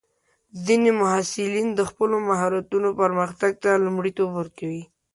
ځینې 0.65 0.91
محصلین 1.01 1.67
د 1.75 1.81
خپلو 1.89 2.15
مهارتونو 2.29 2.89
پرمختګ 3.01 3.51
ته 3.63 3.69
لومړیتوب 3.85 4.29
ورکوي. 4.35 4.83